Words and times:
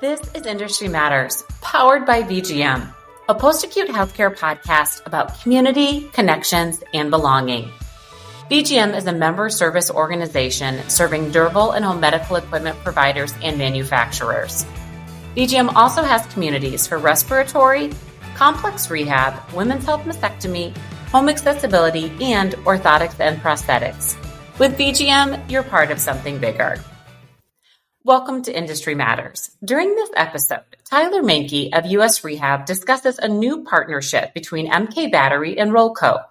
This 0.00 0.22
is 0.34 0.46
Industry 0.46 0.88
Matters, 0.88 1.44
powered 1.60 2.06
by 2.06 2.22
VGM, 2.22 2.90
a 3.28 3.34
post 3.34 3.64
acute 3.64 3.90
healthcare 3.90 4.34
podcast 4.34 5.04
about 5.04 5.38
community, 5.42 6.08
connections, 6.14 6.82
and 6.94 7.10
belonging. 7.10 7.70
VGM 8.50 8.96
is 8.96 9.06
a 9.06 9.12
member 9.12 9.50
service 9.50 9.90
organization 9.90 10.88
serving 10.88 11.32
durable 11.32 11.72
and 11.72 11.84
home 11.84 12.00
medical 12.00 12.36
equipment 12.36 12.78
providers 12.78 13.34
and 13.42 13.58
manufacturers. 13.58 14.64
VGM 15.36 15.74
also 15.74 16.02
has 16.02 16.24
communities 16.32 16.86
for 16.86 16.96
respiratory, 16.96 17.90
complex 18.34 18.88
rehab, 18.88 19.38
women's 19.52 19.84
health 19.84 20.04
mastectomy, 20.06 20.74
home 21.08 21.28
accessibility, 21.28 22.10
and 22.22 22.54
orthotics 22.64 23.20
and 23.20 23.38
prosthetics. 23.42 24.16
With 24.58 24.78
VGM, 24.78 25.50
you're 25.50 25.62
part 25.62 25.90
of 25.90 25.98
something 25.98 26.38
bigger. 26.38 26.82
Welcome 28.02 28.40
to 28.44 28.56
Industry 28.56 28.94
Matters. 28.94 29.50
During 29.62 29.94
this 29.94 30.08
episode, 30.16 30.64
Tyler 30.88 31.22
Mahncke 31.22 31.68
of 31.76 31.84
US 31.84 32.24
Rehab 32.24 32.64
discusses 32.64 33.18
a 33.18 33.28
new 33.28 33.62
partnership 33.62 34.32
between 34.32 34.72
MK 34.72 35.12
Battery 35.12 35.58
and 35.58 35.70
Rolko. 35.70 36.24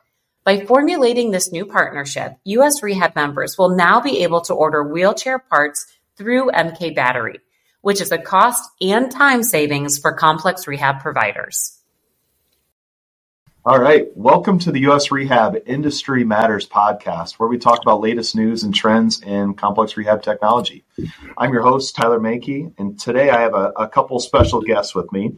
By 0.44 0.66
formulating 0.66 1.30
this 1.30 1.52
new 1.52 1.68
partnership, 1.68 2.34
US 2.44 2.82
Rehab 2.82 3.16
members 3.16 3.56
will 3.56 3.76
now 3.76 4.02
be 4.02 4.24
able 4.24 4.42
to 4.42 4.54
order 4.56 4.84
wheelchair 4.84 5.38
parts 5.38 5.86
through 6.18 6.50
MK 6.50 6.96
Battery, 6.96 7.38
which 7.82 8.02
is 8.02 8.12
a 8.12 8.18
cost 8.18 8.68
and 8.82 9.12
time 9.12 9.44
savings 9.44 10.00
for 10.00 10.14
complex 10.14 10.66
rehab 10.68 11.02
providers. 11.02 11.79
All 13.70 13.78
right. 13.78 14.08
Welcome 14.18 14.58
to 14.62 14.72
the 14.72 14.80
US 14.90 15.12
Rehab 15.12 15.56
Industry 15.68 16.24
Matters 16.24 16.68
podcast, 16.68 17.34
where 17.34 17.48
we 17.48 17.60
talk 17.60 17.84
about 17.84 18.02
latest 18.02 18.36
news 18.36 18.64
and 18.64 18.74
trends 18.74 19.22
in 19.22 19.54
complex 19.54 19.96
rehab 19.96 20.24
technology. 20.24 20.86
I'm 21.38 21.54
your 21.54 21.62
host, 21.62 21.96
Tyler 21.96 22.20
Mahncke, 22.20 22.74
and 22.80 23.00
today 23.00 23.30
I 23.30 23.42
have 23.42 23.54
a, 23.54 23.72
a 23.78 23.88
couple 23.88 24.20
special 24.22 24.62
guests 24.62 24.96
with 24.96 25.12
me. 25.12 25.36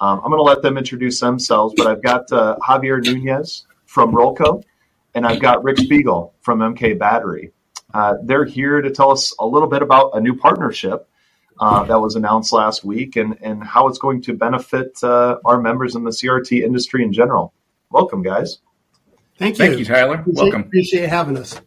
Um, 0.00 0.20
I'm 0.20 0.30
going 0.30 0.38
to 0.38 0.42
let 0.42 0.62
them 0.62 0.78
introduce 0.78 1.18
themselves, 1.18 1.74
but 1.76 1.88
I've 1.88 2.04
got 2.04 2.30
uh, 2.30 2.56
Javier 2.62 3.02
Nunez 3.02 3.66
from 3.84 4.12
Rolko, 4.12 4.62
and 5.16 5.26
I've 5.26 5.40
got 5.40 5.64
Rick 5.64 5.78
Spiegel 5.78 6.34
from 6.40 6.60
MK 6.60 7.00
Battery. 7.00 7.50
Uh, 7.92 8.14
they're 8.22 8.44
here 8.44 8.80
to 8.80 8.92
tell 8.92 9.10
us 9.10 9.34
a 9.40 9.44
little 9.44 9.68
bit 9.68 9.82
about 9.82 10.12
a 10.14 10.20
new 10.20 10.36
partnership 10.36 11.08
uh, 11.58 11.82
that 11.82 12.00
was 12.00 12.14
announced 12.14 12.52
last 12.52 12.84
week 12.84 13.16
and, 13.16 13.38
and 13.42 13.64
how 13.64 13.88
it's 13.88 13.98
going 13.98 14.22
to 14.22 14.34
benefit 14.34 15.02
uh, 15.02 15.38
our 15.44 15.60
members 15.60 15.96
in 15.96 16.04
the 16.04 16.10
CRT 16.10 16.62
industry 16.62 17.02
in 17.02 17.12
general. 17.12 17.52
Welcome, 17.92 18.22
guys. 18.22 18.58
Thank 19.38 19.58
you. 19.58 19.66
Thank 19.66 19.78
you, 19.78 19.84
Tyler. 19.84 20.16
Appreciate, 20.16 20.42
Welcome. 20.42 20.60
Appreciate 20.62 21.08
having 21.08 21.36
us. 21.36 21.60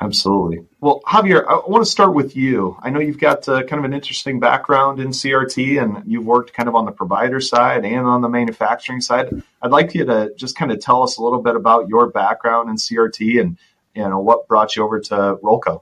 Absolutely. 0.00 0.66
Well, 0.80 1.00
Javier, 1.06 1.46
I 1.48 1.68
want 1.68 1.82
to 1.84 1.90
start 1.90 2.14
with 2.14 2.36
you. 2.36 2.76
I 2.82 2.90
know 2.90 3.00
you've 3.00 3.18
got 3.18 3.48
uh, 3.48 3.62
kind 3.62 3.78
of 3.78 3.84
an 3.84 3.94
interesting 3.94 4.40
background 4.40 5.00
in 5.00 5.08
CRT 5.08 5.82
and 5.82 6.02
you've 6.10 6.26
worked 6.26 6.52
kind 6.52 6.68
of 6.68 6.74
on 6.74 6.84
the 6.84 6.92
provider 6.92 7.40
side 7.40 7.84
and 7.86 8.06
on 8.06 8.20
the 8.20 8.28
manufacturing 8.28 9.00
side. 9.00 9.42
I'd 9.62 9.70
like 9.70 9.94
you 9.94 10.04
to 10.04 10.34
just 10.36 10.54
kind 10.54 10.70
of 10.70 10.80
tell 10.80 11.02
us 11.02 11.16
a 11.16 11.22
little 11.22 11.40
bit 11.40 11.56
about 11.56 11.88
your 11.88 12.10
background 12.10 12.68
in 12.68 12.76
CRT 12.76 13.40
and 13.40 13.58
you 13.94 14.06
know 14.06 14.20
what 14.20 14.46
brought 14.48 14.76
you 14.76 14.84
over 14.84 15.00
to 15.00 15.36
Rolko. 15.42 15.80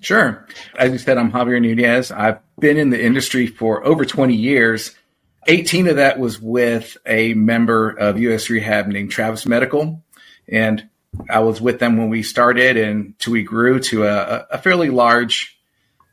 Sure. 0.00 0.46
As 0.78 0.92
you 0.92 0.98
said, 0.98 1.18
I'm 1.18 1.32
Javier 1.32 1.60
Nunez. 1.60 2.12
I've 2.12 2.38
been 2.60 2.76
in 2.76 2.90
the 2.90 3.02
industry 3.02 3.46
for 3.48 3.84
over 3.84 4.04
20 4.04 4.34
years 4.34 4.94
18 5.46 5.88
of 5.88 5.96
that 5.96 6.18
was 6.18 6.40
with 6.40 6.96
a 7.06 7.34
member 7.34 7.90
of 7.90 8.18
US 8.18 8.50
Rehab 8.50 8.86
named 8.86 9.10
Travis 9.10 9.46
Medical. 9.46 10.02
And 10.48 10.88
I 11.28 11.40
was 11.40 11.60
with 11.60 11.78
them 11.78 11.96
when 11.96 12.10
we 12.10 12.22
started 12.22 12.76
and 12.76 13.18
to 13.20 13.30
we 13.30 13.42
grew 13.42 13.80
to 13.80 14.04
a, 14.04 14.46
a 14.50 14.58
fairly 14.58 14.90
large 14.90 15.58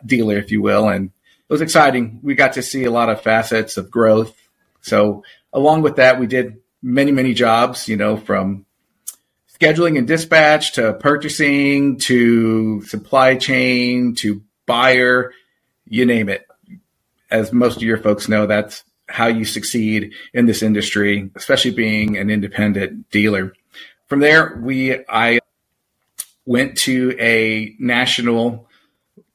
dealer, 0.05 0.37
if 0.37 0.51
you 0.51 0.61
will. 0.61 0.89
And 0.89 1.07
it 1.07 1.53
was 1.53 1.61
exciting. 1.61 2.19
We 2.23 2.35
got 2.35 2.53
to 2.53 2.61
see 2.61 2.85
a 2.85 2.91
lot 2.91 3.09
of 3.09 3.21
facets 3.21 3.77
of 3.77 3.91
growth. 3.91 4.35
So 4.81 5.23
along 5.53 5.81
with 5.81 5.97
that, 5.97 6.19
we 6.19 6.27
did 6.27 6.57
many, 6.81 7.11
many 7.11 7.33
jobs, 7.33 7.87
you 7.87 7.97
know, 7.97 8.17
from 8.17 8.65
scheduling 9.59 9.97
and 9.97 10.07
dispatch 10.07 10.73
to 10.73 10.93
purchasing 10.93 11.97
to 11.99 12.81
supply 12.83 13.35
chain 13.35 14.15
to 14.15 14.41
buyer, 14.65 15.33
you 15.85 16.05
name 16.05 16.29
it. 16.29 16.47
As 17.29 17.53
most 17.53 17.77
of 17.77 17.83
your 17.83 17.97
folks 17.97 18.27
know, 18.27 18.45
that's 18.45 18.83
how 19.11 19.27
you 19.27 19.45
succeed 19.45 20.13
in 20.33 20.45
this 20.45 20.63
industry, 20.63 21.29
especially 21.35 21.71
being 21.71 22.17
an 22.17 22.29
independent 22.29 23.09
dealer. 23.11 23.53
From 24.07 24.19
there, 24.19 24.59
we 24.61 25.05
I 25.07 25.39
went 26.45 26.77
to 26.79 27.15
a 27.19 27.75
national 27.79 28.67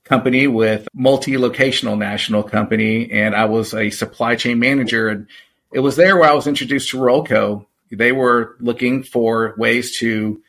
company 0.05 0.47
with 0.47 0.87
multi-locational 0.95 1.99
national 1.99 2.43
company, 2.43 3.11
and 3.11 3.35
I 3.35 3.47
was 3.47 3.75
a 3.75 3.91
supply 3.91 4.37
chain 4.37 4.59
manager. 4.59 5.09
And 5.09 5.27
it 5.73 5.81
was 5.81 5.97
there 5.97 6.17
where 6.17 6.31
I 6.31 6.35
was 6.35 6.47
introduced 6.47 6.91
to 6.91 6.99
Rolko. 6.99 7.67
They 7.91 8.13
were 8.13 8.57
looking 8.61 9.03
for 9.03 9.55
ways 9.57 9.99
to 9.99 10.43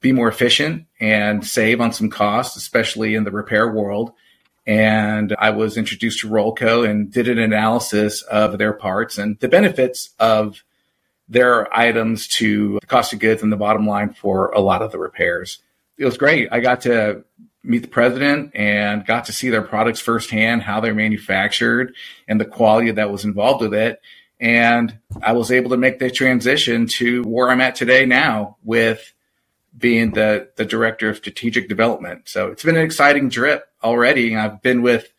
be 0.00 0.12
more 0.12 0.28
efficient 0.28 0.86
and 0.98 1.46
save 1.46 1.80
on 1.80 1.92
some 1.92 2.10
costs, 2.10 2.56
especially 2.56 3.14
in 3.14 3.24
the 3.24 3.30
repair 3.30 3.68
world 3.70 4.12
and 4.66 5.34
I 5.38 5.50
was 5.50 5.76
introduced 5.76 6.20
to 6.20 6.28
Rolko 6.28 6.88
and 6.88 7.10
did 7.10 7.28
an 7.28 7.38
analysis 7.38 8.22
of 8.22 8.58
their 8.58 8.72
parts 8.72 9.18
and 9.18 9.38
the 9.40 9.48
benefits 9.48 10.10
of 10.18 10.62
their 11.28 11.74
items 11.76 12.26
to 12.26 12.78
the 12.80 12.86
cost 12.86 13.12
of 13.12 13.20
goods 13.20 13.42
and 13.42 13.52
the 13.52 13.56
bottom 13.56 13.86
line 13.86 14.12
for 14.12 14.50
a 14.50 14.60
lot 14.60 14.82
of 14.82 14.92
the 14.92 14.98
repairs. 14.98 15.58
It 15.96 16.04
was 16.04 16.18
great. 16.18 16.48
I 16.50 16.60
got 16.60 16.82
to 16.82 17.24
meet 17.62 17.82
the 17.82 17.88
president 17.88 18.52
and 18.54 19.06
got 19.06 19.26
to 19.26 19.32
see 19.32 19.50
their 19.50 19.62
products 19.62 20.00
firsthand, 20.00 20.62
how 20.62 20.80
they're 20.80 20.94
manufactured 20.94 21.94
and 22.26 22.40
the 22.40 22.44
quality 22.44 22.90
that 22.90 23.10
was 23.10 23.24
involved 23.24 23.62
with 23.62 23.74
it. 23.74 24.00
And 24.40 24.98
I 25.22 25.32
was 25.32 25.52
able 25.52 25.70
to 25.70 25.76
make 25.76 25.98
the 25.98 26.10
transition 26.10 26.86
to 26.86 27.22
where 27.24 27.50
I'm 27.50 27.60
at 27.60 27.74
today 27.74 28.06
now 28.06 28.56
with 28.64 29.12
being 29.76 30.12
the, 30.12 30.48
the 30.56 30.64
director 30.64 31.08
of 31.08 31.16
strategic 31.16 31.68
development. 31.68 32.28
So 32.28 32.48
it's 32.48 32.62
been 32.62 32.76
an 32.76 32.84
exciting 32.84 33.30
trip 33.30 33.64
already. 33.82 34.36
I've 34.36 34.62
been 34.62 34.82
with 34.82 35.12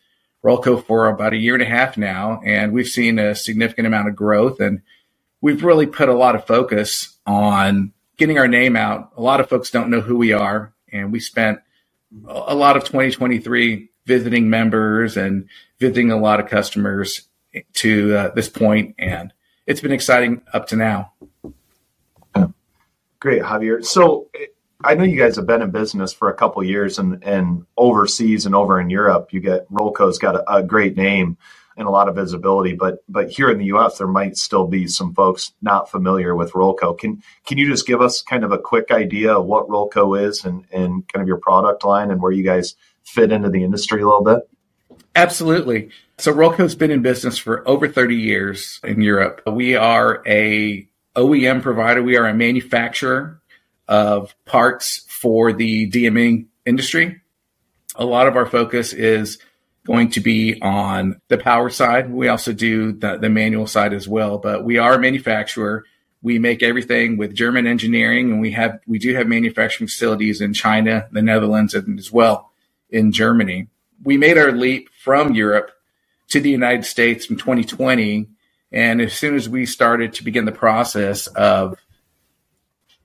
Rolko 0.44 0.84
for 0.84 1.08
about 1.08 1.32
a 1.32 1.38
year 1.38 1.54
and 1.54 1.62
a 1.62 1.66
half 1.66 1.96
now, 1.96 2.40
and 2.44 2.72
we've 2.72 2.88
seen 2.88 3.18
a 3.18 3.34
significant 3.34 3.86
amount 3.86 4.08
of 4.08 4.16
growth. 4.16 4.60
And 4.60 4.82
we've 5.40 5.64
really 5.64 5.86
put 5.86 6.08
a 6.08 6.14
lot 6.14 6.34
of 6.34 6.46
focus 6.46 7.16
on 7.26 7.92
getting 8.16 8.38
our 8.38 8.48
name 8.48 8.76
out. 8.76 9.12
A 9.16 9.22
lot 9.22 9.40
of 9.40 9.48
folks 9.48 9.70
don't 9.70 9.90
know 9.90 10.00
who 10.00 10.16
we 10.16 10.32
are, 10.32 10.72
and 10.92 11.12
we 11.12 11.20
spent 11.20 11.60
a 12.26 12.54
lot 12.54 12.76
of 12.76 12.84
2023 12.84 13.88
visiting 14.04 14.50
members 14.50 15.16
and 15.16 15.48
visiting 15.78 16.10
a 16.10 16.18
lot 16.18 16.40
of 16.40 16.48
customers 16.48 17.28
to 17.74 18.16
uh, 18.16 18.28
this 18.34 18.48
point, 18.48 18.94
and 18.98 19.32
it's 19.66 19.80
been 19.80 19.92
exciting 19.92 20.42
up 20.52 20.66
to 20.68 20.76
now. 20.76 21.12
Great, 23.22 23.42
Javier. 23.42 23.84
So 23.84 24.26
I 24.82 24.96
know 24.96 25.04
you 25.04 25.16
guys 25.16 25.36
have 25.36 25.46
been 25.46 25.62
in 25.62 25.70
business 25.70 26.12
for 26.12 26.28
a 26.28 26.34
couple 26.34 26.64
years 26.64 26.98
and, 26.98 27.22
and 27.22 27.64
overseas 27.76 28.46
and 28.46 28.54
over 28.56 28.80
in 28.80 28.90
Europe, 28.90 29.32
you 29.32 29.38
get 29.38 29.70
Rolko's 29.70 30.18
got 30.18 30.34
a, 30.34 30.52
a, 30.52 30.60
great 30.60 30.96
name 30.96 31.38
and 31.76 31.86
a 31.86 31.90
lot 31.92 32.08
of 32.08 32.16
visibility, 32.16 32.74
but 32.74 33.04
but 33.08 33.30
here 33.30 33.48
in 33.48 33.58
the 33.58 33.66
US 33.66 33.98
there 33.98 34.08
might 34.08 34.36
still 34.36 34.66
be 34.66 34.88
some 34.88 35.14
folks 35.14 35.52
not 35.62 35.88
familiar 35.88 36.34
with 36.34 36.50
Rolko. 36.50 36.98
Can 36.98 37.22
can 37.46 37.58
you 37.58 37.70
just 37.70 37.86
give 37.86 38.00
us 38.00 38.22
kind 38.22 38.42
of 38.42 38.50
a 38.50 38.58
quick 38.58 38.90
idea 38.90 39.34
of 39.34 39.46
what 39.46 39.68
Rolko 39.68 40.20
is 40.20 40.44
and, 40.44 40.66
and 40.72 41.06
kind 41.06 41.22
of 41.22 41.28
your 41.28 41.38
product 41.38 41.84
line 41.84 42.10
and 42.10 42.20
where 42.20 42.32
you 42.32 42.42
guys 42.42 42.74
fit 43.04 43.30
into 43.30 43.50
the 43.50 43.62
industry 43.62 44.02
a 44.02 44.04
little 44.04 44.24
bit? 44.24 44.40
Absolutely. 45.14 45.90
So 46.18 46.32
Rolko's 46.32 46.74
been 46.74 46.90
in 46.90 47.02
business 47.02 47.38
for 47.38 47.68
over 47.68 47.86
30 47.86 48.16
years 48.16 48.80
in 48.82 49.00
Europe. 49.00 49.42
We 49.46 49.76
are 49.76 50.24
a 50.26 50.88
OEM 51.16 51.62
provider. 51.62 52.02
We 52.02 52.16
are 52.16 52.26
a 52.26 52.34
manufacturer 52.34 53.40
of 53.88 54.34
parts 54.44 55.04
for 55.08 55.52
the 55.52 55.90
DME 55.90 56.46
industry. 56.64 57.20
A 57.96 58.04
lot 58.04 58.26
of 58.26 58.36
our 58.36 58.46
focus 58.46 58.92
is 58.92 59.38
going 59.84 60.10
to 60.10 60.20
be 60.20 60.60
on 60.62 61.20
the 61.28 61.38
power 61.38 61.68
side. 61.68 62.10
We 62.10 62.28
also 62.28 62.52
do 62.52 62.92
the, 62.92 63.18
the 63.18 63.28
manual 63.28 63.66
side 63.66 63.92
as 63.92 64.08
well, 64.08 64.38
but 64.38 64.64
we 64.64 64.78
are 64.78 64.94
a 64.94 64.98
manufacturer. 64.98 65.84
We 66.22 66.38
make 66.38 66.62
everything 66.62 67.16
with 67.16 67.34
German 67.34 67.66
engineering 67.66 68.30
and 68.30 68.40
we 68.40 68.52
have, 68.52 68.78
we 68.86 68.98
do 68.98 69.14
have 69.14 69.26
manufacturing 69.26 69.88
facilities 69.88 70.40
in 70.40 70.54
China, 70.54 71.08
the 71.10 71.22
Netherlands, 71.22 71.74
and 71.74 71.98
as 71.98 72.12
well 72.12 72.52
in 72.90 73.12
Germany. 73.12 73.68
We 74.04 74.16
made 74.16 74.38
our 74.38 74.52
leap 74.52 74.88
from 75.02 75.34
Europe 75.34 75.72
to 76.28 76.40
the 76.40 76.50
United 76.50 76.84
States 76.84 77.28
in 77.28 77.36
2020 77.36 78.28
and 78.72 79.00
as 79.00 79.12
soon 79.12 79.34
as 79.34 79.48
we 79.48 79.66
started 79.66 80.14
to 80.14 80.24
begin 80.24 80.44
the 80.44 80.52
process 80.52 81.26
of 81.28 81.76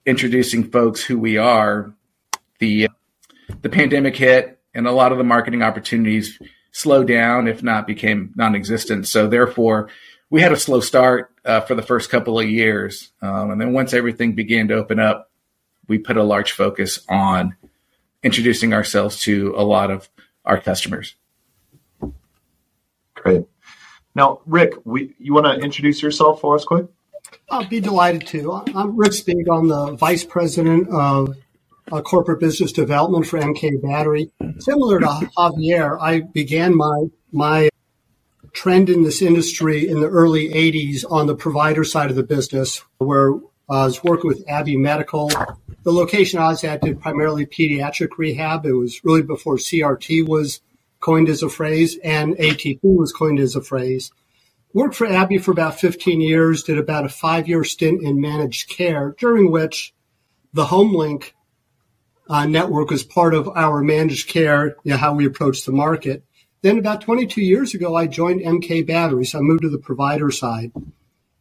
introducing 0.06 0.64
folks 0.64 1.04
who 1.04 1.20
we 1.20 1.38
are, 1.38 1.94
the 2.60 2.90
the 3.62 3.70
pandemic 3.70 4.16
hit, 4.16 4.60
and 4.74 4.88
a 4.88 4.92
lot 4.92 5.12
of 5.12 5.18
the 5.18 5.24
marketing 5.24 5.62
opportunities 5.62 6.40
slowed 6.72 7.08
down, 7.08 7.48
if 7.48 7.64
not 7.64 7.88
became 7.88 8.34
non-existent. 8.36 9.08
So 9.08 9.28
therefore, 9.28 9.90
we 10.30 10.42
had 10.42 10.52
a 10.52 10.58
slow 10.58 10.80
start 10.80 11.32
uh, 11.46 11.62
for 11.62 11.76
the 11.76 11.82
first 11.82 12.10
couple 12.10 12.40
of 12.40 12.50
years, 12.50 13.12
um, 13.22 13.52
and 13.52 13.60
then 13.60 13.74
once 13.74 13.94
everything 13.94 14.34
began 14.34 14.68
to 14.70 14.76
open 14.76 15.00
up, 15.00 15.32
we 15.88 15.98
put 15.98 16.18
a 16.18 16.24
large 16.24 16.52
focus 16.52 17.00
on 17.10 17.56
introducing 18.24 18.74
ourselves 18.74 19.20
to 19.22 19.54
a 19.58 19.64
lot 19.64 19.92
of 19.92 20.10
our 20.46 20.60
customers. 20.60 21.16
Great. 23.16 23.46
Now, 24.18 24.42
Rick, 24.48 24.74
we, 24.84 25.14
you 25.20 25.36
want 25.36 25.46
to 25.46 25.64
introduce 25.64 26.02
yourself 26.02 26.42
for 26.42 26.56
us 26.56 26.66
quick? 26.66 26.88
I'll 27.52 27.68
be 27.68 27.80
delighted 27.80 28.26
to. 28.30 28.64
I'm 28.74 28.98
Rick 28.98 29.14
Spieg. 29.14 29.46
I'm 29.48 29.68
the 29.68 29.92
Vice 29.92 30.24
President 30.24 30.90
of 30.90 31.38
uh, 31.92 32.02
Corporate 32.02 32.40
Business 32.40 32.72
Development 32.72 33.28
for 33.28 33.40
MK 33.40 33.80
Battery. 33.80 34.32
Similar 34.58 35.02
to 35.02 35.06
Javier, 35.38 36.00
I 36.02 36.22
began 36.22 36.76
my 36.76 37.06
my 37.32 37.70
trend 38.54 38.90
in 38.90 39.04
this 39.04 39.22
industry 39.22 39.88
in 39.88 40.00
the 40.00 40.10
early 40.10 40.50
80s 40.50 41.06
on 41.08 41.28
the 41.28 41.36
provider 41.36 41.84
side 41.84 42.10
of 42.10 42.16
the 42.16 42.24
business, 42.24 42.84
where 42.98 43.34
I 43.70 43.86
was 43.86 44.04
working 44.04 44.30
with 44.30 44.44
Abbey 44.50 44.78
Medical. 44.78 45.30
The 45.84 45.92
location 45.92 46.40
I 46.40 46.48
was 46.48 46.64
at 46.64 46.82
did 46.82 47.00
primarily 47.00 47.46
pediatric 47.46 48.18
rehab. 48.18 48.66
It 48.66 48.74
was 48.74 49.00
really 49.04 49.22
before 49.22 49.58
CRT 49.58 50.28
was 50.28 50.62
coined 51.08 51.30
as 51.30 51.42
a 51.42 51.48
phrase 51.48 51.98
and 52.04 52.36
ATP 52.36 52.80
was 52.84 53.14
coined 53.14 53.40
as 53.40 53.56
a 53.56 53.62
phrase. 53.62 54.12
Worked 54.74 54.96
for 54.96 55.08
Abbey 55.08 55.38
for 55.38 55.52
about 55.52 55.80
15 55.80 56.20
years, 56.20 56.64
did 56.64 56.78
about 56.78 57.06
a 57.06 57.10
five 57.10 57.48
year 57.48 57.64
stint 57.64 58.04
in 58.04 58.20
managed 58.20 58.68
care, 58.68 59.16
during 59.18 59.50
which 59.50 59.94
the 60.52 60.66
HomeLink 60.66 61.32
uh, 62.28 62.46
network 62.46 62.90
was 62.90 63.04
part 63.04 63.34
of 63.34 63.48
our 63.56 63.82
managed 63.82 64.28
care, 64.28 64.76
you 64.84 64.92
know, 64.92 64.98
how 64.98 65.14
we 65.14 65.26
approach 65.26 65.64
the 65.64 65.72
market. 65.72 66.26
Then 66.62 66.78
about 66.78 67.00
22 67.00 67.42
years 67.42 67.74
ago, 67.74 67.96
I 67.96 68.08
joined 68.08 68.42
MK 68.42 68.86
Batteries. 68.86 69.34
I 69.34 69.40
moved 69.40 69.62
to 69.62 69.70
the 69.70 69.78
provider 69.78 70.30
side. 70.30 70.74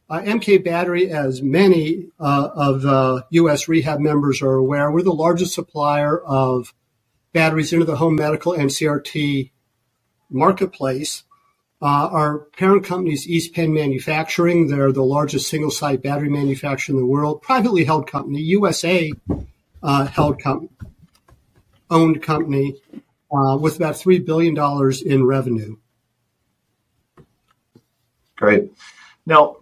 Uh, 0.09 0.21
MK 0.21 0.65
Battery, 0.65 1.11
as 1.11 1.43
many 1.43 2.07
uh, 2.21 2.51
of 2.55 2.83
the 2.83 3.27
U.S. 3.31 3.67
rehab 3.67 3.99
members 3.99 4.43
are 4.43 4.55
aware, 4.55 4.93
we're 4.93 5.03
the 5.03 5.13
largest 5.13 5.55
supplier 5.55 6.21
of 6.21 6.73
batteries 7.33 7.73
into 7.73 7.85
the 7.85 7.97
home 7.97 8.15
medical 8.15 8.53
and 8.53 8.71
CRT 8.71 9.51
marketplace. 10.31 11.25
Uh, 11.83 12.09
our 12.11 12.39
parent 12.57 12.85
company 12.85 13.13
is 13.13 13.29
East 13.29 13.55
Penn 13.55 13.73
Manufacturing. 13.73 14.69
They're 14.69 14.93
the 14.93 15.03
largest 15.03 15.49
single 15.49 15.71
site 15.71 16.03
battery 16.03 16.31
manufacturer 16.31 16.95
in 16.95 17.01
the 17.01 17.07
world, 17.07 17.43
privately 17.43 17.85
held 17.85 18.11
company, 18.11 18.41
USA 18.41 19.13
uh, 19.83 20.07
held 20.07 20.41
company, 20.41 20.71
owned 21.91 22.23
company 22.23 22.81
uh, 23.31 23.59
with 23.61 23.77
about 23.77 23.95
$3 23.95 24.25
billion 24.25 24.57
in 25.05 25.27
revenue. 25.27 25.77
Great. 28.37 28.71
Now, 29.25 29.57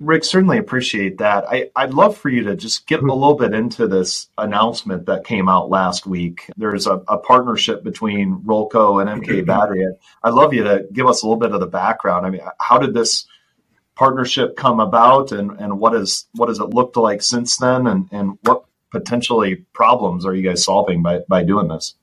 Rick, 0.00 0.24
certainly 0.24 0.58
appreciate 0.58 1.18
that. 1.18 1.44
I, 1.48 1.70
would 1.84 1.94
love 1.94 2.16
for 2.16 2.28
you 2.28 2.44
to 2.44 2.56
just 2.56 2.86
get 2.86 2.98
mm-hmm. 2.98 3.10
a 3.10 3.14
little 3.14 3.36
bit 3.36 3.54
into 3.54 3.86
this 3.86 4.28
announcement 4.36 5.06
that 5.06 5.24
came 5.24 5.48
out 5.48 5.70
last 5.70 6.06
week. 6.06 6.50
There's 6.56 6.86
a, 6.86 7.02
a 7.08 7.18
partnership 7.18 7.84
between 7.84 8.40
Rolko 8.40 9.00
and 9.00 9.22
MK 9.22 9.28
mm-hmm. 9.28 9.46
Battery. 9.46 9.86
I'd 10.22 10.34
love 10.34 10.52
you 10.52 10.64
to 10.64 10.86
give 10.92 11.06
us 11.06 11.22
a 11.22 11.26
little 11.26 11.38
bit 11.38 11.52
of 11.52 11.60
the 11.60 11.66
background. 11.66 12.26
I 12.26 12.30
mean, 12.30 12.42
how 12.58 12.78
did 12.78 12.92
this 12.92 13.26
partnership 13.94 14.56
come 14.56 14.80
about 14.80 15.30
and, 15.30 15.52
and 15.60 15.78
what 15.78 15.94
is 15.94 16.26
what 16.34 16.48
has 16.48 16.58
it 16.58 16.70
looked 16.70 16.96
like 16.96 17.22
since 17.22 17.56
then 17.58 17.86
and, 17.86 18.08
and 18.10 18.38
what 18.42 18.64
potentially 18.90 19.56
problems 19.72 20.26
are 20.26 20.34
you 20.34 20.42
guys 20.42 20.64
solving 20.64 21.02
by, 21.02 21.20
by 21.28 21.44
doing 21.44 21.68
this? 21.68 21.94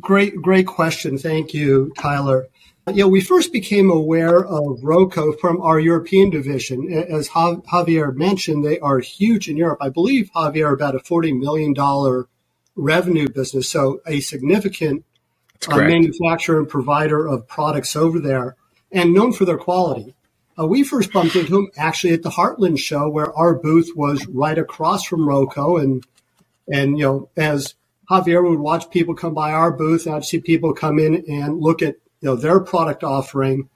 Great, 0.00 0.36
great 0.42 0.66
question. 0.66 1.16
Thank 1.16 1.54
you, 1.54 1.92
Tyler. 1.98 2.48
Yeah, 2.94 3.04
we 3.04 3.20
first 3.20 3.52
became 3.52 3.90
aware 3.90 4.38
of 4.38 4.80
Rolko 4.80 5.38
from 5.38 5.60
our 5.60 5.78
European 5.78 6.30
division. 6.30 6.92
As 6.92 7.28
Javier 7.28 8.14
mentioned, 8.14 8.64
they 8.64 8.78
are 8.80 8.98
huge 8.98 9.48
in 9.48 9.56
Europe. 9.56 9.78
I 9.80 9.88
believe, 9.88 10.30
Javier, 10.34 10.72
about 10.72 10.94
a 10.94 10.98
$40 10.98 11.38
million 11.38 12.24
revenue 12.76 13.28
business. 13.28 13.68
So 13.68 14.00
a 14.06 14.20
significant 14.20 15.04
uh, 15.68 15.76
manufacturer 15.76 16.58
and 16.58 16.68
provider 16.68 17.26
of 17.26 17.46
products 17.48 17.96
over 17.96 18.20
there 18.20 18.56
and 18.92 19.12
known 19.12 19.32
for 19.32 19.44
their 19.44 19.58
quality. 19.58 20.14
Uh, 20.58 20.66
we 20.66 20.82
first 20.82 21.12
bumped 21.12 21.36
into 21.36 21.52
them 21.52 21.68
actually 21.76 22.12
at 22.12 22.22
the 22.22 22.30
Heartland 22.30 22.78
show 22.78 23.08
where 23.08 23.36
our 23.36 23.54
booth 23.54 23.90
was 23.94 24.26
right 24.26 24.58
across 24.58 25.04
from 25.04 25.20
Rolko. 25.20 25.82
And, 25.82 26.04
and, 26.72 26.98
you 26.98 27.04
know, 27.04 27.30
as 27.36 27.74
Javier 28.10 28.48
would 28.48 28.58
watch 28.58 28.90
people 28.90 29.14
come 29.14 29.34
by 29.34 29.52
our 29.52 29.70
booth, 29.70 30.06
and 30.06 30.14
I'd 30.14 30.24
see 30.24 30.40
people 30.40 30.72
come 30.72 30.98
in 30.98 31.24
and 31.28 31.60
look 31.60 31.82
at 31.82 31.96
you 32.20 32.28
know, 32.28 32.36
their 32.36 32.60
product 32.60 33.04
offering. 33.04 33.68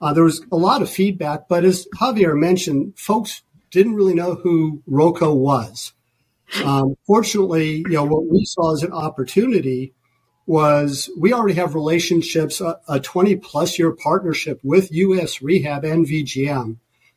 Uh, 0.00 0.12
there 0.12 0.24
was 0.24 0.44
a 0.50 0.56
lot 0.56 0.82
of 0.82 0.90
feedback, 0.90 1.48
but 1.48 1.64
as 1.64 1.86
Javier 1.96 2.38
mentioned, 2.38 2.98
folks 2.98 3.42
didn't 3.70 3.94
really 3.94 4.14
know 4.14 4.34
who 4.34 4.82
Rolko 4.88 5.34
was. 5.34 5.92
Um, 6.64 6.96
fortunately, 7.06 7.78
you 7.78 7.94
know, 7.94 8.04
what 8.04 8.26
we 8.26 8.44
saw 8.44 8.74
as 8.74 8.82
an 8.82 8.92
opportunity 8.92 9.94
was 10.46 11.08
we 11.16 11.32
already 11.32 11.54
have 11.54 11.74
relationships, 11.74 12.60
a, 12.60 12.78
a 12.88 13.00
20 13.00 13.36
plus 13.36 13.78
year 13.78 13.92
partnership 13.92 14.60
with 14.62 14.92
US 14.92 15.40
Rehab 15.40 15.84
and 15.84 16.06
VGM. 16.06 16.76